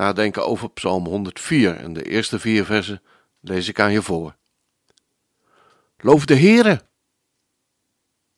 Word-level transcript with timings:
nadenken 0.00 0.46
over 0.46 0.70
Psalm 0.70 1.06
104 1.06 1.76
en 1.76 1.92
de 1.92 2.02
eerste 2.02 2.38
vier 2.38 2.64
versen 2.64 3.02
lees 3.40 3.68
ik 3.68 3.80
aan 3.80 3.92
je 3.92 4.02
voor. 4.02 4.36
Loof 5.98 6.24
de 6.24 6.36
Heere, 6.36 6.82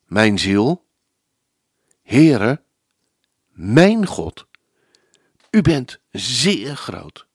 mijn 0.04 0.38
ziel, 0.38 0.86
Heere, 2.02 2.62
mijn 3.48 4.06
God, 4.06 4.46
u 5.50 5.62
bent 5.62 6.00
zeer 6.10 6.76
groot. 6.76 7.26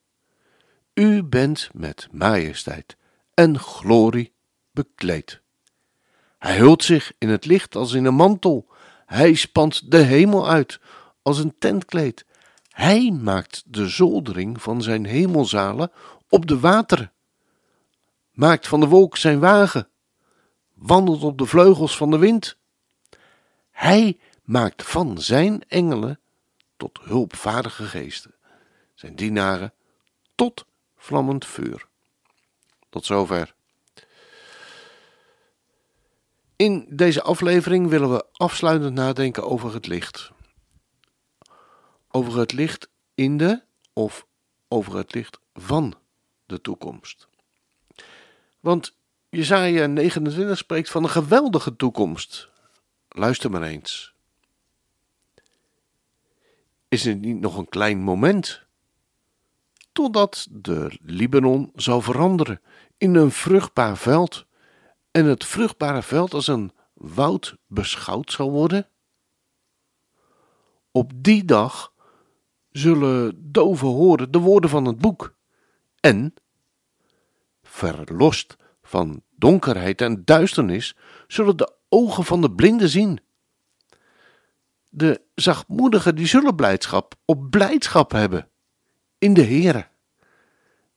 U 0.94 1.24
bent 1.24 1.70
met 1.74 2.08
majesteit 2.12 2.98
en 3.34 3.60
glorie 3.60 4.34
bekleed. 4.72 5.42
Hij 6.38 6.58
hult 6.58 6.84
zich 6.84 7.12
in 7.18 7.30
het 7.30 7.46
licht 7.46 7.76
als 7.76 7.94
in 7.94 8.06
een 8.06 8.16
mantel. 8.16 8.68
Hij 9.06 9.34
spant 9.34 9.92
de 9.92 10.02
hemel 10.02 10.50
uit 10.50 10.80
als 11.22 11.40
een 11.40 11.56
tentkleed. 11.60 12.26
Hij 12.78 13.12
maakt 13.12 13.64
de 13.66 13.88
zoldering 13.88 14.62
van 14.62 14.82
zijn 14.82 15.06
hemelzalen 15.06 15.92
op 16.30 16.48
de 16.48 16.60
wateren, 16.60 17.12
maakt 18.32 18.68
van 18.68 18.80
de 18.80 18.88
wolk 18.88 19.18
zijn 19.18 19.40
wagen, 19.40 19.90
wandelt 20.74 21.24
op 21.24 21.38
de 21.38 21.46
vleugels 21.46 21.98
van 21.98 22.12
de 22.12 22.18
wind. 22.18 22.58
Hij 23.72 24.20
maakt 24.44 24.84
van 24.84 25.22
zijn 25.22 25.64
engelen 25.68 26.20
tot 26.76 27.00
hulpvaardige 27.04 27.84
geesten, 27.84 28.36
zijn 28.94 29.16
dienaren 29.16 29.74
tot 30.36 30.66
vlammend 30.98 31.46
vuur. 31.46 31.88
Tot 32.90 33.06
zover. 33.06 33.54
In 36.56 36.88
deze 36.90 37.22
aflevering 37.22 37.90
willen 37.90 38.12
we 38.12 38.26
afsluitend 38.32 38.94
nadenken 38.94 39.44
over 39.44 39.74
het 39.74 39.88
licht 39.88 40.36
over 42.18 42.40
het 42.40 42.54
licht 42.54 42.90
in 43.16 43.38
de 43.38 43.62
of 43.94 44.28
over 44.68 44.96
het 44.96 45.14
licht 45.14 45.40
van 45.54 45.94
de 46.46 46.62
toekomst. 46.62 47.28
Want 48.60 48.96
Jezaja 49.30 49.86
29 49.86 50.58
spreekt 50.58 50.90
van 50.90 51.04
een 51.04 51.10
geweldige 51.10 51.76
toekomst. 51.76 52.50
Luister 53.10 53.52
maar 53.52 53.62
eens. 53.62 54.14
Is 56.88 57.04
het 57.04 57.22
niet 57.22 57.40
nog 57.40 57.58
een 57.58 57.70
klein 57.70 57.98
moment? 57.98 58.66
Totdat 59.92 60.48
de 60.52 60.98
Libanon 61.02 61.72
zal 61.76 62.02
veranderen 62.02 62.62
in 62.98 63.16
een 63.16 63.32
vruchtbaar 63.32 63.98
veld 63.98 64.46
en 65.12 65.26
het 65.26 65.46
vruchtbare 65.46 66.04
veld 66.04 66.34
als 66.34 66.48
een 66.48 66.72
woud 66.94 67.58
beschouwd 67.68 68.32
zal 68.32 68.52
worden? 68.52 68.88
Op 70.92 71.12
die 71.16 71.46
dag 71.46 71.96
zullen 72.78 73.52
doven 73.52 73.88
horen 73.88 74.32
de 74.32 74.40
woorden 74.40 74.70
van 74.70 74.86
het 74.86 74.98
boek. 74.98 75.36
En, 76.00 76.34
verlost 77.64 78.56
van 78.82 79.22
donkerheid 79.36 80.02
en 80.02 80.26
duisternis, 80.26 80.96
zullen 81.28 81.58
de 81.58 81.74
ogen 81.90 82.24
van 82.24 82.42
de 82.42 82.52
blinden 82.52 82.90
zien. 82.90 83.20
De 84.90 85.22
zachtmoedigen 85.36 86.16
die 86.16 86.28
zullen 86.28 86.56
blijdschap 86.56 87.16
op 87.26 87.50
blijdschap 87.50 88.12
hebben 88.12 88.50
in 89.18 89.34
de 89.34 89.44
Heere. 89.44 89.88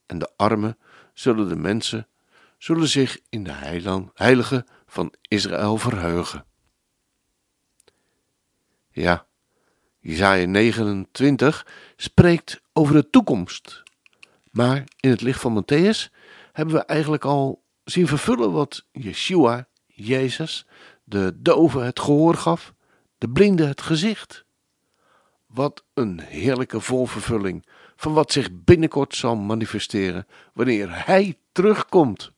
En 0.07 0.19
de 0.19 0.31
armen 0.37 0.79
zullen 1.13 1.49
de 1.49 1.57
mensen 1.57 2.09
zullen 2.59 2.89
zich 2.89 3.21
in 3.29 3.45
de 3.45 3.53
heilige 4.15 4.67
van 4.87 5.15
Israël 5.29 5.77
verheugen. 5.77 6.45
Ja, 8.91 9.27
Isaiah 10.01 10.49
29 10.49 11.67
spreekt 11.97 12.61
over 12.73 12.95
de 12.95 13.11
toekomst. 13.11 13.83
Maar 14.51 14.85
in 15.01 15.11
het 15.11 15.21
licht 15.21 15.41
van 15.41 15.63
Matthäus 15.63 16.15
hebben 16.53 16.75
we 16.75 16.85
eigenlijk 16.85 17.25
al 17.25 17.63
zien 17.85 18.07
vervullen 18.07 18.53
wat 18.53 18.85
Yeshua, 18.93 19.69
Jezus, 19.87 20.67
de 21.05 21.37
dove 21.37 21.81
het 21.81 22.01
gehoor 22.01 22.35
gaf, 22.35 22.75
de 23.19 23.29
blinde 23.29 23.67
het 23.67 23.81
gezicht. 23.83 24.45
Wat 25.47 25.85
een 25.95 26.21
heerlijke 26.21 26.81
volvervulling 26.81 27.67
van 27.97 28.13
wat 28.13 28.33
zich 28.33 28.49
binnenkort 28.53 29.15
zal 29.15 29.37
manifesteren 29.37 30.27
wanneer 30.53 31.07
Hij 31.07 31.39
terugkomt. 31.53 32.33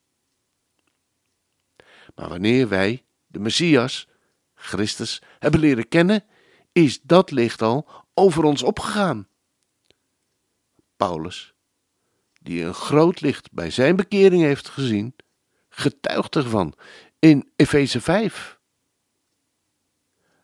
Maar 2.14 2.28
wanneer 2.28 2.68
wij, 2.68 3.02
de 3.26 3.38
Messias, 3.38 4.08
Christus, 4.54 5.22
hebben 5.38 5.60
leren 5.60 5.88
kennen, 5.88 6.24
is 6.72 7.00
dat 7.02 7.30
licht 7.30 7.62
al 7.62 7.88
over 8.14 8.44
ons 8.44 8.62
opgegaan. 8.62 9.28
Paulus, 10.96 11.54
die 12.40 12.64
een 12.64 12.74
groot 12.74 13.20
licht 13.20 13.52
bij 13.52 13.70
zijn 13.70 13.96
bekering 13.96 14.42
heeft 14.42 14.68
gezien, 14.68 15.14
getuigt 15.68 16.36
ervan 16.36 16.74
in 17.18 17.50
Efeze 17.56 18.00
5. 18.00 18.58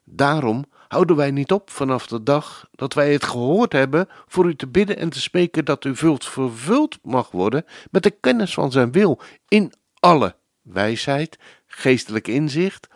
Daarom 0.05 0.65
houden 0.89 1.17
wij 1.17 1.31
niet 1.31 1.53
op 1.53 1.71
vanaf 1.71 2.07
de 2.07 2.23
dag 2.23 2.69
dat 2.71 2.95
wij 2.95 3.13
het 3.13 3.25
gehoord 3.25 3.73
hebben 3.73 4.09
voor 4.27 4.47
u 4.47 4.57
te 4.57 4.67
bidden 4.67 4.97
en 4.97 5.11
te 5.11 5.21
spreken 5.21 5.65
dat 5.65 5.85
u 5.85 5.97
vult 5.97 6.25
vervuld 6.25 6.99
mag 7.03 7.31
worden 7.31 7.65
met 7.91 8.03
de 8.03 8.11
kennis 8.11 8.55
van 8.55 8.73
zijn 8.73 8.93
wil 8.93 9.21
in 9.49 9.73
alle 10.01 10.37
wijsheid, 10.63 11.39
geestelijk 11.67 12.29
inzicht, 12.29 12.89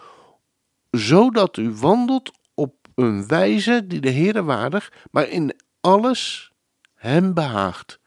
zodat 0.90 1.56
u 1.56 1.70
wandelt 1.70 2.32
een 3.02 3.26
wijze 3.26 3.86
die 3.86 4.00
de 4.00 4.10
Heere 4.10 4.42
waardig, 4.42 4.92
maar 5.10 5.28
in 5.28 5.54
alles 5.80 6.52
hem 6.94 7.34
behaagt. 7.34 8.00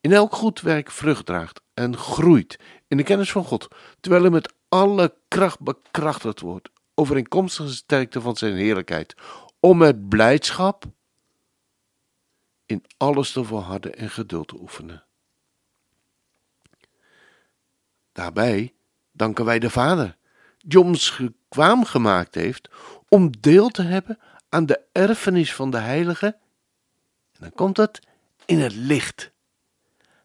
In 0.00 0.12
elk 0.12 0.34
goed 0.34 0.60
werk 0.60 0.90
vrucht 0.90 1.26
draagt 1.26 1.60
en 1.74 1.96
groeit 1.96 2.58
in 2.88 2.96
de 2.96 3.02
kennis 3.02 3.32
van 3.32 3.44
God, 3.44 3.68
terwijl 4.00 4.22
hij 4.22 4.30
met 4.30 4.54
alle 4.68 5.14
kracht 5.28 5.60
bekrachtigd 5.60 6.40
wordt, 6.40 6.70
overeenkomstig 6.94 7.66
de 7.66 7.72
sterkte 7.72 8.20
van 8.20 8.36
zijn 8.36 8.56
heerlijkheid, 8.56 9.14
om 9.60 9.78
met 9.78 10.08
blijdschap 10.08 10.84
in 12.66 12.84
alles 12.96 13.32
te 13.32 13.44
volharden 13.44 13.94
en 13.96 14.10
geduld 14.10 14.48
te 14.48 14.60
oefenen. 14.60 15.04
Daarbij 18.12 18.74
danken 19.12 19.44
wij 19.44 19.58
de 19.58 19.70
Vader, 19.70 20.16
die 20.58 20.80
ons 20.80 21.20
kwaam 21.48 21.84
gemaakt 21.84 22.34
heeft 22.34 22.68
om 23.08 23.30
deel 23.40 23.68
te 23.68 23.82
hebben 23.82 24.18
aan 24.50 24.66
de 24.66 24.80
erfenis 24.92 25.54
van 25.54 25.70
de 25.70 25.78
heilige. 25.78 26.26
En 27.32 27.40
dan 27.40 27.52
komt 27.52 27.76
het 27.76 28.00
in 28.44 28.58
het 28.58 28.74
licht. 28.74 29.30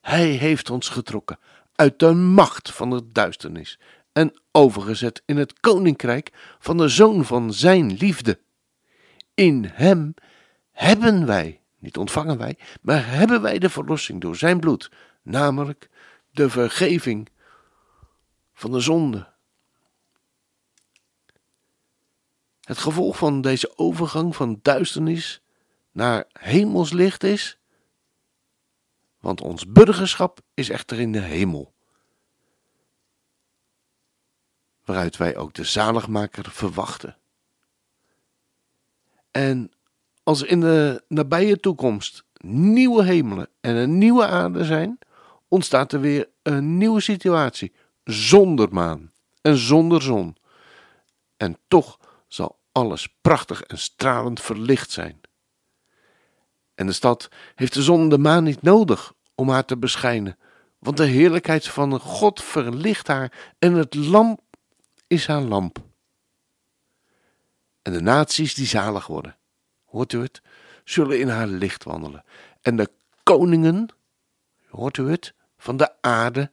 Hij 0.01 0.25
heeft 0.25 0.69
ons 0.69 0.89
getrokken 0.89 1.39
uit 1.75 1.99
de 1.99 2.13
macht 2.13 2.71
van 2.71 2.89
de 2.89 3.11
duisternis 3.11 3.79
en 4.11 4.33
overgezet 4.51 5.21
in 5.25 5.37
het 5.37 5.59
koninkrijk 5.59 6.31
van 6.59 6.77
de 6.77 6.87
zoon 6.87 7.25
van 7.25 7.53
zijn 7.53 7.93
liefde. 7.93 8.39
In 9.33 9.71
hem 9.73 10.13
hebben 10.71 11.25
wij, 11.25 11.61
niet 11.79 11.97
ontvangen 11.97 12.37
wij, 12.37 12.57
maar 12.81 13.07
hebben 13.07 13.41
wij 13.41 13.59
de 13.59 13.69
verlossing 13.69 14.21
door 14.21 14.35
zijn 14.35 14.59
bloed, 14.59 14.91
namelijk 15.21 15.89
de 16.31 16.49
vergeving 16.49 17.29
van 18.53 18.71
de 18.71 18.79
zonde 18.79 19.33
Het 22.65 22.77
gevolg 22.77 23.17
van 23.17 23.41
deze 23.41 23.77
overgang 23.77 24.35
van 24.35 24.59
duisternis 24.61 25.41
naar 25.91 26.25
hemelslicht 26.31 27.23
is, 27.23 27.57
want 29.19 29.41
ons 29.41 29.67
burgerschap 29.67 30.39
is 30.53 30.69
echter 30.69 30.99
in 30.99 31.11
de 31.11 31.19
hemel, 31.19 31.73
waaruit 34.85 35.17
wij 35.17 35.37
ook 35.37 35.53
de 35.53 35.63
zaligmaker 35.63 36.51
verwachten. 36.51 37.17
En 39.31 39.71
als 40.23 40.41
in 40.41 40.59
de 40.59 41.03
nabije 41.07 41.59
toekomst 41.59 42.23
nieuwe 42.43 43.03
hemelen 43.03 43.49
en 43.61 43.75
een 43.75 43.97
nieuwe 43.97 44.25
aarde 44.25 44.65
zijn, 44.65 44.99
ontstaat 45.47 45.91
er 45.91 45.99
weer 45.99 46.29
een 46.41 46.77
nieuwe 46.77 47.01
situatie 47.01 47.73
zonder 48.03 48.73
maan 48.73 49.11
en 49.41 49.57
zonder 49.57 50.01
zon. 50.01 50.37
En 51.37 51.57
toch 51.67 51.99
zal 52.27 52.59
alles 52.71 53.07
prachtig 53.21 53.61
en 53.61 53.77
stralend 53.77 54.41
verlicht 54.41 54.91
zijn. 54.91 55.21
En 56.75 56.85
de 56.85 56.93
stad 56.93 57.29
heeft 57.55 57.73
de 57.73 57.83
zon 57.83 58.01
en 58.01 58.09
de 58.09 58.17
maan 58.17 58.43
niet 58.43 58.61
nodig 58.61 59.13
om 59.35 59.49
haar 59.49 59.65
te 59.65 59.77
beschijnen, 59.77 60.37
want 60.79 60.97
de 60.97 61.05
heerlijkheid 61.05 61.67
van 61.67 61.99
God 61.99 62.43
verlicht 62.43 63.07
haar 63.07 63.53
en 63.59 63.73
het 63.73 63.95
lamp 63.95 64.41
is 65.07 65.27
haar 65.27 65.41
lamp. 65.41 65.83
En 67.81 67.93
de 67.93 68.01
naties 68.01 68.53
die 68.53 68.67
zalig 68.67 69.07
worden, 69.07 69.37
hoort 69.85 70.13
u 70.13 70.21
het, 70.21 70.41
zullen 70.83 71.19
in 71.19 71.27
haar 71.27 71.47
licht 71.47 71.83
wandelen. 71.83 72.23
En 72.61 72.75
de 72.75 72.91
koningen, 73.23 73.89
hoort 74.69 74.97
u 74.97 75.09
het, 75.09 75.33
van 75.57 75.77
de 75.77 76.01
aarde 76.01 76.51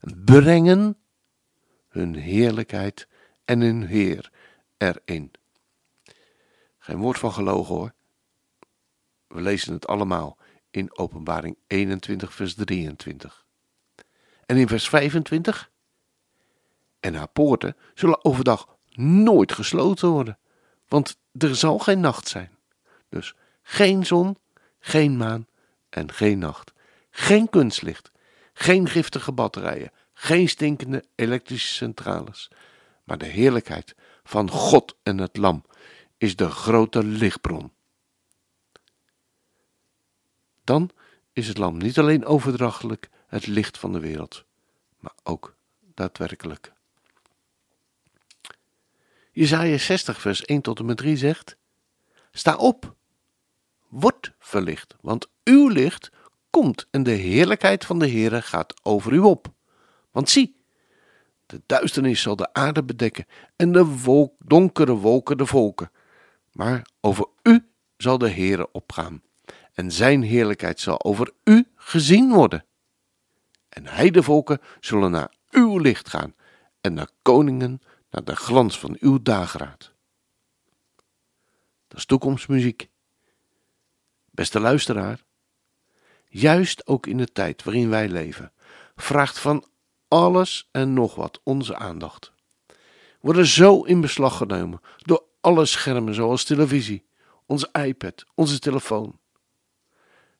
brengen 0.00 0.96
hun 1.88 2.14
heerlijkheid 2.14 3.08
en 3.44 3.60
hun 3.60 3.86
Heer 3.86 4.30
erin. 4.76 5.30
Geen 6.78 6.96
woord 6.96 7.18
van 7.18 7.32
gelogen 7.32 7.74
hoor. 7.74 7.94
We 9.26 9.40
lezen 9.40 9.72
het 9.72 9.86
allemaal 9.86 10.38
in 10.70 10.98
Openbaring 10.98 11.56
21, 11.66 12.34
vers 12.34 12.54
23. 12.54 13.46
En 14.46 14.56
in 14.56 14.68
vers 14.68 14.88
25. 14.88 15.70
En 17.00 17.14
haar 17.14 17.28
poorten 17.28 17.76
zullen 17.94 18.24
overdag 18.24 18.76
nooit 18.96 19.52
gesloten 19.52 20.08
worden, 20.08 20.38
want 20.88 21.18
er 21.38 21.56
zal 21.56 21.78
geen 21.78 22.00
nacht 22.00 22.28
zijn. 22.28 22.50
Dus 23.08 23.34
geen 23.62 24.06
zon, 24.06 24.38
geen 24.78 25.16
maan 25.16 25.46
en 25.88 26.12
geen 26.12 26.38
nacht. 26.38 26.72
Geen 27.10 27.50
kunstlicht, 27.50 28.10
geen 28.52 28.88
giftige 28.88 29.32
batterijen, 29.32 29.92
geen 30.12 30.48
stinkende 30.48 31.04
elektrische 31.14 31.74
centrales. 31.74 32.50
Maar 33.04 33.18
de 33.18 33.26
heerlijkheid 33.26 33.94
van 34.26 34.50
God 34.50 34.96
en 35.02 35.18
het 35.18 35.36
Lam 35.36 35.64
is 36.16 36.36
de 36.36 36.50
grote 36.50 37.04
lichtbron. 37.04 37.72
Dan 40.64 40.90
is 41.32 41.48
het 41.48 41.58
Lam 41.58 41.76
niet 41.76 41.98
alleen 41.98 42.24
overdrachtelijk 42.24 43.10
het 43.26 43.46
licht 43.46 43.78
van 43.78 43.92
de 43.92 44.00
wereld, 44.00 44.44
maar 44.98 45.14
ook 45.22 45.54
daadwerkelijk. 45.94 46.72
Jezaja 49.32 49.78
60 49.78 50.20
vers 50.20 50.44
1 50.44 50.62
tot 50.62 50.78
en 50.78 50.84
met 50.84 50.96
3 50.96 51.16
zegt, 51.16 51.56
Sta 52.32 52.56
op, 52.56 52.94
word 53.88 54.32
verlicht, 54.38 54.96
want 55.00 55.28
uw 55.44 55.68
licht 55.68 56.10
komt 56.50 56.86
en 56.90 57.02
de 57.02 57.10
heerlijkheid 57.10 57.84
van 57.84 57.98
de 57.98 58.10
Heere 58.10 58.42
gaat 58.42 58.74
over 58.82 59.12
u 59.12 59.18
op. 59.18 59.52
Want 60.10 60.30
zie, 60.30 60.55
de 61.46 61.62
duisternis 61.66 62.22
zal 62.22 62.36
de 62.36 62.52
aarde 62.52 62.84
bedekken 62.84 63.26
en 63.56 63.72
de 63.72 64.30
donkere 64.38 64.94
wolken 64.94 65.36
de 65.36 65.46
volken. 65.46 65.90
Maar 66.52 66.86
over 67.00 67.26
u 67.42 67.68
zal 67.96 68.18
de 68.18 68.30
Heere 68.30 68.72
opgaan 68.72 69.22
en 69.76 69.92
zijn 69.92 70.22
heerlijkheid 70.22 70.80
zal 70.80 71.04
over 71.04 71.32
u 71.44 71.66
gezien 71.74 72.32
worden. 72.32 72.64
En 73.68 73.86
heidevolken 73.86 74.60
zullen 74.80 75.10
naar 75.10 75.34
uw 75.50 75.78
licht 75.78 76.08
gaan 76.08 76.34
en 76.80 76.94
naar 76.94 77.10
koningen 77.22 77.80
naar 78.10 78.24
de 78.24 78.36
glans 78.36 78.78
van 78.78 78.96
uw 79.00 79.22
dageraad. 79.22 79.92
Dat 81.88 81.98
is 81.98 82.04
toekomstmuziek. 82.04 82.88
Beste 84.30 84.60
luisteraar, 84.60 85.24
juist 86.28 86.86
ook 86.86 87.06
in 87.06 87.16
de 87.16 87.32
tijd 87.32 87.62
waarin 87.64 87.88
wij 87.88 88.08
leven, 88.08 88.52
vraagt 88.94 89.38
van 89.38 89.66
alles 90.16 90.68
en 90.72 90.92
nog 90.92 91.14
wat 91.14 91.40
onze 91.42 91.76
aandacht. 91.76 92.32
Worden 93.20 93.46
zo 93.46 93.82
in 93.82 94.00
beslag 94.00 94.36
genomen 94.36 94.80
door 94.96 95.22
alle 95.40 95.64
schermen 95.64 96.14
zoals 96.14 96.44
televisie, 96.44 97.06
onze 97.46 97.68
iPad, 97.72 98.24
onze 98.34 98.58
telefoon. 98.58 99.18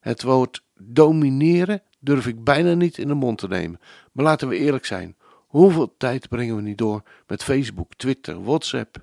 Het 0.01 0.23
woord 0.23 0.63
domineren 0.75 1.83
durf 1.99 2.27
ik 2.27 2.45
bijna 2.45 2.75
niet 2.75 2.99
in 2.99 3.09
de 3.09 3.15
mond 3.15 3.39
te 3.39 3.49
nemen, 3.49 3.81
maar 4.13 4.25
laten 4.25 4.49
we 4.49 4.57
eerlijk 4.57 4.87
zijn. 4.87 5.17
Hoeveel 5.47 5.95
tijd 5.97 6.29
brengen 6.29 6.57
we 6.57 6.63
niet 6.63 6.79
door 6.79 7.03
met 7.27 7.43
Facebook, 7.43 7.95
Twitter, 7.95 8.45
WhatsApp 8.45 8.97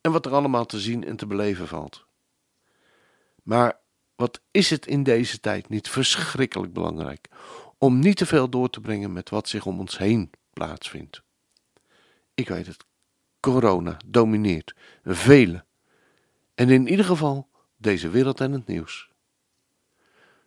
en 0.00 0.12
wat 0.12 0.26
er 0.26 0.32
allemaal 0.32 0.66
te 0.66 0.80
zien 0.80 1.04
en 1.04 1.16
te 1.16 1.26
beleven 1.26 1.68
valt? 1.68 2.04
Maar 3.42 3.78
wat 4.16 4.40
is 4.50 4.70
het 4.70 4.86
in 4.86 5.02
deze 5.02 5.40
tijd 5.40 5.68
niet 5.68 5.88
verschrikkelijk 5.88 6.72
belangrijk 6.72 7.28
om 7.78 7.98
niet 7.98 8.16
te 8.16 8.26
veel 8.26 8.48
door 8.48 8.70
te 8.70 8.80
brengen 8.80 9.12
met 9.12 9.30
wat 9.30 9.48
zich 9.48 9.66
om 9.66 9.80
ons 9.80 9.98
heen 9.98 10.30
plaatsvindt? 10.52 11.22
Ik 12.34 12.48
weet 12.48 12.66
het, 12.66 12.84
corona 13.40 13.96
domineert 14.06 14.74
vele 15.04 15.64
en 16.54 16.70
in 16.70 16.88
ieder 16.88 17.04
geval 17.04 17.48
deze 17.76 18.08
wereld 18.08 18.40
en 18.40 18.52
het 18.52 18.66
nieuws. 18.66 19.10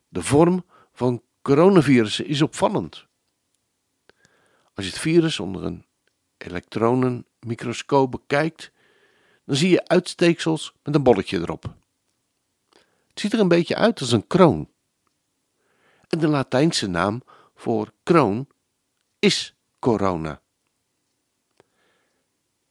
De 0.07 0.23
vorm 0.23 0.65
van 0.93 1.21
coronavirussen 1.41 2.25
is 2.25 2.41
opvallend. 2.41 3.05
Als 4.73 4.85
je 4.85 4.91
het 4.91 4.99
virus 4.99 5.39
onder 5.39 5.63
een 5.63 5.85
elektronenmicroscoop 6.37 8.11
bekijkt, 8.11 8.71
dan 9.45 9.55
zie 9.55 9.69
je 9.69 9.87
uitsteeksels 9.87 10.73
met 10.83 10.95
een 10.95 11.03
bolletje 11.03 11.39
erop. 11.39 11.63
Het 13.07 13.19
ziet 13.19 13.33
er 13.33 13.39
een 13.39 13.47
beetje 13.47 13.75
uit 13.75 13.99
als 13.99 14.11
een 14.11 14.27
kroon. 14.27 14.69
En 16.11 16.19
de 16.19 16.27
Latijnse 16.27 16.87
naam 16.87 17.23
voor 17.55 17.93
kroon 18.03 18.47
is 19.19 19.55
corona. 19.79 20.41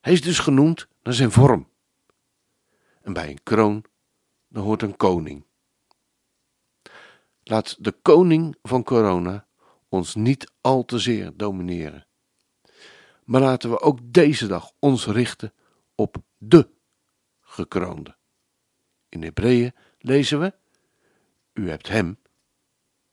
Hij 0.00 0.12
is 0.12 0.22
dus 0.22 0.38
genoemd 0.38 0.88
naar 1.02 1.14
zijn 1.14 1.30
vorm. 1.30 1.68
En 3.02 3.12
bij 3.12 3.30
een 3.30 3.42
kroon 3.42 3.84
dan 4.48 4.64
hoort 4.64 4.82
een 4.82 4.96
koning. 4.96 5.44
Laat 7.42 7.76
de 7.84 7.92
koning 7.92 8.56
van 8.62 8.82
corona 8.82 9.46
ons 9.88 10.14
niet 10.14 10.52
al 10.60 10.84
te 10.84 10.98
zeer 10.98 11.36
domineren. 11.36 12.06
Maar 13.24 13.40
laten 13.40 13.70
we 13.70 13.80
ook 13.80 13.98
deze 14.02 14.46
dag 14.46 14.72
ons 14.78 15.06
richten 15.06 15.52
op 15.94 16.16
de 16.38 16.68
gekroonde. 17.40 18.16
In 19.08 19.22
Hebreeën 19.22 19.74
lezen 19.98 20.40
we: 20.40 20.54
U 21.52 21.68
hebt 21.68 21.88
hem, 21.88 22.18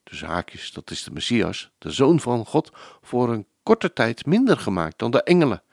dus 0.09 0.21
haakjes, 0.21 0.71
dat 0.71 0.91
is 0.91 1.03
de 1.03 1.11
Messias, 1.11 1.71
de 1.77 1.91
zoon 1.91 2.19
van 2.19 2.45
God, 2.45 2.71
voor 3.01 3.29
een 3.29 3.47
korte 3.63 3.93
tijd 3.93 4.25
minder 4.25 4.57
gemaakt 4.57 4.99
dan 4.99 5.11
de 5.11 5.23
engelen. 5.23 5.63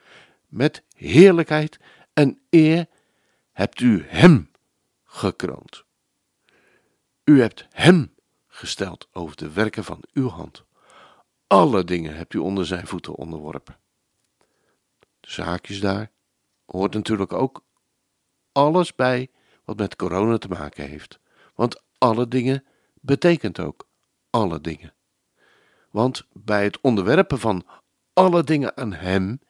Met 0.49 0.83
heerlijkheid 0.97 1.79
en 2.13 2.41
eer 2.51 2.87
hebt 3.53 3.81
u 3.81 4.05
hem 4.07 4.51
gekroond. 5.05 5.85
U 7.25 7.41
hebt 7.41 7.67
hem 7.71 8.15
gesteld 8.47 9.09
over 9.13 9.37
de 9.37 9.53
werken 9.53 9.85
van 9.85 10.03
uw 10.13 10.29
hand. 10.29 10.65
Alle 11.47 11.85
dingen 11.85 12.17
hebt 12.17 12.35
u 12.35 12.39
onder 12.39 12.67
zijn 12.67 12.87
voeten 12.87 13.15
onderworpen. 13.15 13.77
De 15.21 15.31
zaakjes 15.31 15.81
daar 15.81 16.11
hoort 16.65 16.95
natuurlijk 16.95 17.33
ook 17.33 17.65
alles 18.53 18.95
bij 18.95 19.31
wat 19.65 19.77
met 19.77 19.97
corona 19.97 20.39
te 20.39 20.49
maken 20.49 20.89
heeft. 20.89 21.19
Want 21.55 21.83
alle 21.99 22.29
dingen 22.29 22.65
betekent 23.01 23.61
ook 23.61 23.87
alle 24.35 24.61
dingen. 24.61 24.93
Want 25.91 26.27
bij 26.33 26.65
het 26.65 26.81
onderwerpen 26.81 27.39
van 27.39 27.65
alle 28.13 28.45
dingen 28.45 28.77
aan 28.77 28.93
Hem 28.93 29.41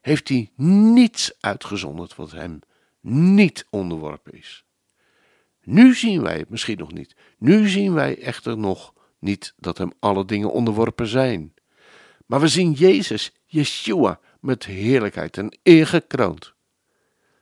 heeft 0.00 0.28
Hij 0.28 0.50
niets 0.56 1.32
uitgezonderd 1.40 2.14
wat 2.16 2.30
Hem 2.30 2.60
niet 3.00 3.66
onderworpen 3.70 4.32
is. 4.32 4.64
Nu 5.62 5.94
zien 5.94 6.22
wij 6.22 6.38
het 6.38 6.48
misschien 6.48 6.78
nog 6.78 6.92
niet. 6.92 7.16
Nu 7.38 7.68
zien 7.68 7.94
wij 7.94 8.22
echter 8.22 8.58
nog 8.58 8.92
niet 9.18 9.54
dat 9.56 9.78
Hem 9.78 9.92
alle 9.98 10.24
dingen 10.24 10.52
onderworpen 10.52 11.06
zijn. 11.06 11.54
Maar 12.26 12.40
we 12.40 12.48
zien 12.48 12.72
Jezus, 12.72 13.32
Yeshua, 13.46 14.20
met 14.40 14.64
heerlijkheid 14.64 15.36
en 15.36 15.58
eer 15.62 15.86
gekroond 15.86 16.54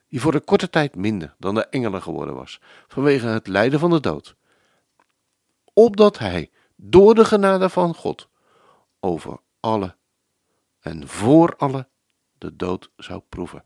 die 0.08 0.20
voor 0.20 0.34
een 0.34 0.44
korte 0.44 0.70
tijd 0.70 0.94
minder 0.94 1.34
dan 1.38 1.54
de 1.54 1.66
engelen 1.66 2.02
geworden 2.02 2.34
was, 2.34 2.60
vanwege 2.88 3.26
het 3.26 3.46
lijden 3.46 3.80
van 3.80 3.90
de 3.90 4.00
dood. 4.00 4.36
Opdat 5.72 6.18
hij, 6.18 6.50
door 6.82 7.14
de 7.14 7.24
genade 7.24 7.68
van 7.68 7.94
God, 7.94 8.28
over 9.00 9.40
alle 9.60 9.96
en 10.80 11.08
voor 11.08 11.56
alle 11.56 11.88
de 12.38 12.56
dood 12.56 12.90
zou 12.96 13.20
proeven. 13.28 13.64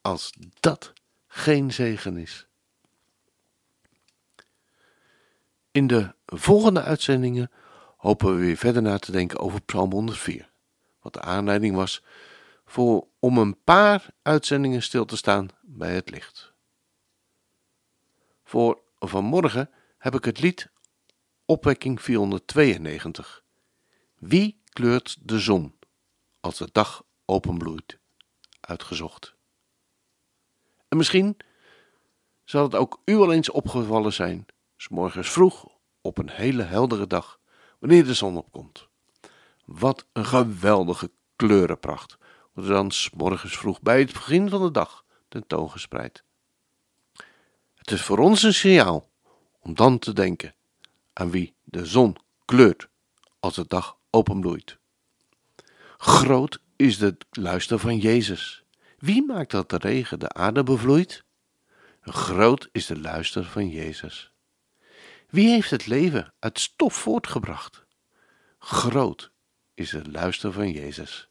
Als 0.00 0.32
dat 0.60 0.92
geen 1.26 1.72
zegen 1.72 2.16
is. 2.16 2.46
In 5.70 5.86
de 5.86 6.14
volgende 6.26 6.82
uitzendingen 6.82 7.50
hopen 7.96 8.34
we 8.34 8.40
weer 8.40 8.56
verder 8.56 8.82
na 8.82 8.98
te 8.98 9.12
denken 9.12 9.38
over 9.38 9.62
Psalm 9.62 9.92
104, 9.92 10.50
wat 11.00 11.12
de 11.12 11.20
aanleiding 11.20 11.74
was 11.74 12.02
voor 12.64 13.06
om 13.18 13.38
een 13.38 13.62
paar 13.64 14.06
uitzendingen 14.22 14.82
stil 14.82 15.04
te 15.04 15.16
staan 15.16 15.48
bij 15.62 15.94
het 15.94 16.10
licht. 16.10 16.52
Voor 18.44 18.80
vanmorgen 18.98 19.70
heb 19.98 20.14
ik 20.14 20.24
het 20.24 20.40
lied 20.40 20.69
Opwekking 21.50 22.02
492. 22.02 23.42
Wie 24.18 24.62
kleurt 24.72 25.16
de 25.28 25.38
zon 25.38 25.78
als 26.40 26.58
de 26.58 26.68
dag 26.72 27.04
openbloeit? 27.24 27.98
Uitgezocht. 28.60 29.34
En 30.88 30.96
misschien 30.96 31.36
zal 32.44 32.62
het 32.62 32.74
ook 32.74 33.00
u 33.04 33.16
wel 33.16 33.32
eens 33.32 33.50
opgevallen 33.50 34.12
zijn, 34.12 34.46
s 34.76 34.88
morgens 34.88 35.30
vroeg 35.30 35.68
op 36.00 36.18
een 36.18 36.30
hele 36.30 36.62
heldere 36.62 37.06
dag, 37.06 37.40
wanneer 37.78 38.04
de 38.04 38.14
zon 38.14 38.36
opkomt. 38.36 38.88
Wat 39.64 40.06
een 40.12 40.26
geweldige 40.26 41.10
kleurenpracht 41.36 42.18
wordt 42.52 42.70
dan 42.70 42.90
s 42.90 43.10
morgens 43.10 43.58
vroeg 43.58 43.80
bij 43.80 43.98
het 43.98 44.12
begin 44.12 44.48
van 44.48 44.62
de 44.62 44.70
dag 44.70 45.04
tentoongespreid. 45.28 46.24
Het 47.74 47.90
is 47.90 48.02
voor 48.02 48.18
ons 48.18 48.42
een 48.42 48.54
signaal 48.54 49.10
om 49.60 49.74
dan 49.74 49.98
te 49.98 50.12
denken 50.12 50.54
aan 51.12 51.30
wie 51.30 51.54
de 51.64 51.86
zon 51.86 52.16
kleurt 52.44 52.88
als 53.40 53.54
de 53.54 53.64
dag 53.66 53.98
openbloeit. 54.10 54.78
Groot 55.96 56.60
is 56.76 56.98
de 56.98 57.16
luister 57.30 57.78
van 57.78 57.98
Jezus. 57.98 58.64
Wie 58.98 59.26
maakt 59.26 59.50
dat 59.50 59.70
de 59.70 59.76
regen 59.76 60.18
de 60.18 60.28
aarde 60.28 60.62
bevloeit? 60.62 61.24
Groot 62.00 62.68
is 62.72 62.86
de 62.86 63.00
luister 63.00 63.44
van 63.44 63.68
Jezus. 63.68 64.32
Wie 65.28 65.48
heeft 65.48 65.70
het 65.70 65.86
leven 65.86 66.34
uit 66.38 66.58
stof 66.58 66.94
voortgebracht? 66.94 67.84
Groot 68.58 69.30
is 69.74 69.90
de 69.90 70.10
luister 70.10 70.52
van 70.52 70.70
Jezus. 70.70 71.28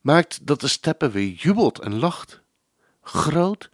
Maakt 0.00 0.46
dat 0.46 0.60
de 0.60 0.68
steppen 0.68 1.10
weer 1.10 1.28
jubelt 1.28 1.78
en 1.78 1.94
lacht. 1.94 2.42
Groot 3.02 3.70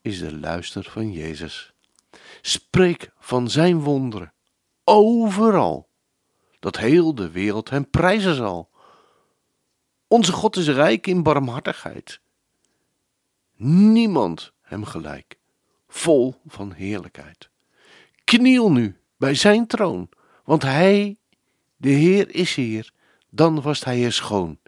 is 0.00 0.18
de 0.18 0.38
luister 0.38 0.84
van 0.84 1.12
Jezus. 1.12 1.72
Spreek 2.40 3.10
van 3.18 3.50
zijn 3.50 3.80
wonderen 3.80 4.32
overal, 4.88 5.88
dat 6.60 6.76
heel 6.76 7.14
de 7.14 7.30
wereld 7.30 7.70
hem 7.70 7.90
prijzen 7.90 8.34
zal. 8.34 8.70
Onze 10.06 10.32
God 10.32 10.56
is 10.56 10.68
rijk 10.68 11.06
in 11.06 11.22
barmhartigheid. 11.22 12.20
Niemand 13.56 14.52
hem 14.60 14.84
gelijk, 14.84 15.38
vol 15.88 16.34
van 16.46 16.72
heerlijkheid. 16.72 17.50
Kniel 18.24 18.72
nu 18.72 19.00
bij 19.16 19.34
zijn 19.34 19.66
troon, 19.66 20.08
want 20.44 20.62
hij, 20.62 21.16
de 21.76 21.88
Heer, 21.90 22.34
is 22.34 22.54
hier. 22.54 22.92
Dan 23.30 23.62
was 23.62 23.84
hij 23.84 24.04
er 24.04 24.12
schoon 24.12 24.58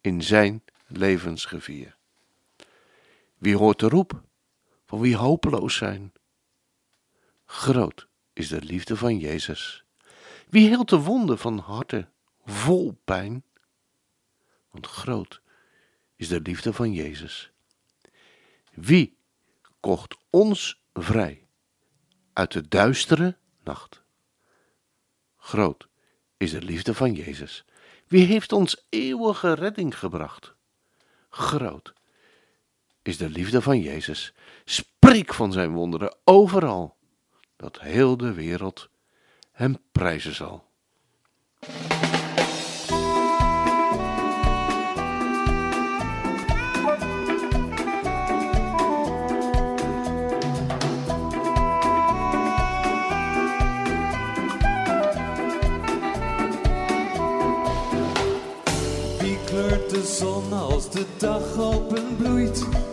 in 0.00 0.22
zijn 0.22 0.62
levensgevier. 0.86 1.96
Wie 3.38 3.56
hoort 3.56 3.78
de 3.78 3.88
roep 3.88 4.22
van 4.86 5.00
wie 5.00 5.16
hopeloos 5.16 5.76
zijn? 5.76 6.12
Groot 7.44 8.08
is 8.40 8.48
de 8.48 8.62
liefde 8.62 8.96
van 8.96 9.18
Jezus. 9.18 9.84
Wie 10.48 10.68
heelt 10.68 10.88
de 10.88 10.98
wonden 10.98 11.38
van 11.38 11.58
harten 11.58 12.12
vol 12.44 13.00
pijn? 13.04 13.44
Want 14.70 14.86
groot 14.86 15.40
is 16.16 16.28
de 16.28 16.40
liefde 16.40 16.72
van 16.72 16.92
Jezus. 16.92 17.52
Wie 18.72 19.16
kocht 19.80 20.16
ons 20.30 20.82
vrij 20.92 21.46
uit 22.32 22.52
de 22.52 22.68
duistere 22.68 23.36
nacht? 23.64 24.02
Groot 25.36 25.88
is 26.36 26.50
de 26.50 26.62
liefde 26.62 26.94
van 26.94 27.12
Jezus. 27.12 27.64
Wie 28.06 28.26
heeft 28.26 28.52
ons 28.52 28.86
eeuwige 28.88 29.52
redding 29.52 29.98
gebracht? 29.98 30.54
Groot 31.28 31.92
is 33.02 33.16
de 33.16 33.28
liefde 33.28 33.62
van 33.62 33.80
Jezus. 33.80 34.34
Spreek 34.64 35.34
van 35.34 35.52
zijn 35.52 35.72
wonderen 35.72 36.16
overal, 36.24 36.98
dat 37.60 37.80
heel 37.80 38.16
de 38.16 38.32
wereld 38.32 38.88
hem 39.52 39.78
prijzen 39.92 40.34
zal. 40.34 40.68
De 59.88 60.06
zon 60.06 60.52
als 60.52 60.90
de 60.90 61.06
dag 61.18 61.58
openbloeit? 61.58 62.58
Groot 62.58 62.89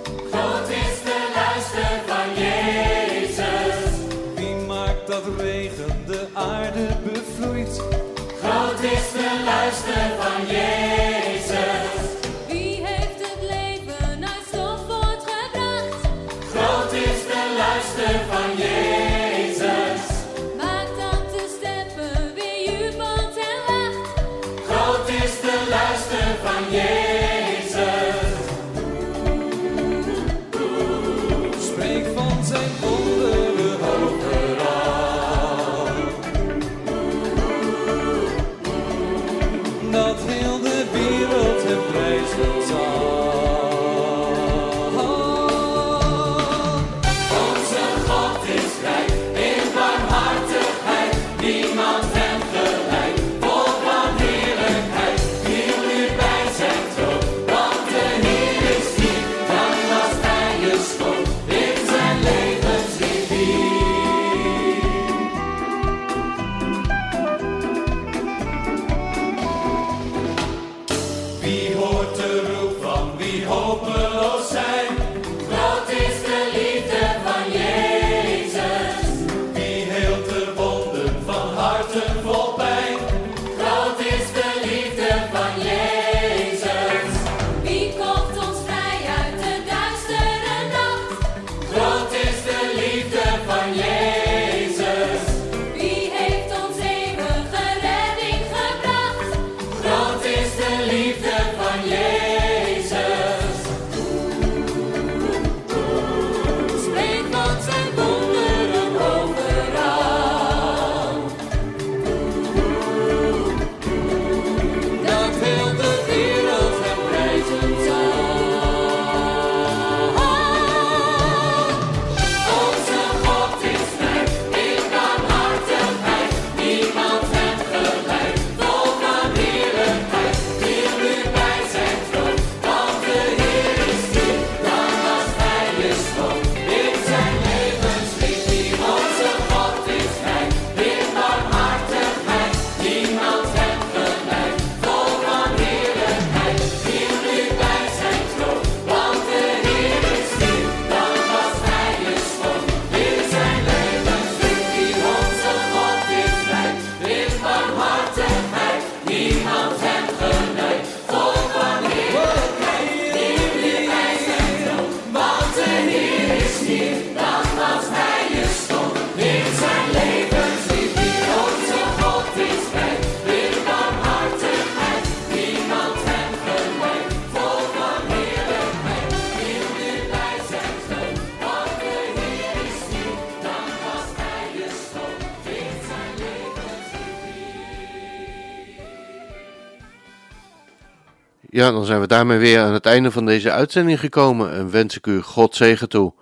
Ja, 191.57 191.71
dan 191.71 191.85
zijn 191.85 191.99
we 191.99 192.07
daarmee 192.07 192.37
weer 192.37 192.59
aan 192.59 192.73
het 192.73 192.85
einde 192.85 193.11
van 193.11 193.25
deze 193.25 193.51
uitzending 193.51 193.99
gekomen 193.99 194.53
en 194.53 194.71
wens 194.71 194.97
ik 194.97 195.07
u 195.07 195.21
God 195.21 195.55
zegen 195.55 195.89
toe. 195.89 196.13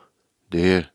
De 0.50 0.58
Heer 0.58 0.92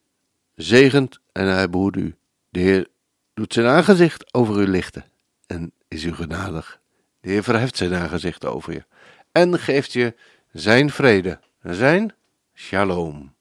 zegent 0.55 1.19
en 1.33 1.47
hij 1.47 1.71
behoedt 1.71 1.97
u. 1.97 2.15
De 2.49 2.61
Heer 2.61 2.89
doet 3.35 3.53
zijn 3.53 3.67
aangezicht 3.67 4.35
over 4.35 4.61
u 4.61 4.67
lichten 4.67 5.05
en 5.47 5.73
is 5.89 6.05
u 6.05 6.15
genadig. 6.15 6.81
De 7.21 7.31
Heer 7.31 7.43
verheft 7.43 7.77
zijn 7.77 7.95
aangezicht 7.95 8.45
over 8.45 8.73
je 8.73 8.85
en 9.33 9.59
geeft 9.59 9.93
je 9.93 10.15
zijn 10.53 10.91
vrede, 10.91 11.41
zijn 11.63 12.15
shalom. 12.55 13.35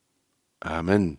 Amen. 0.57 1.18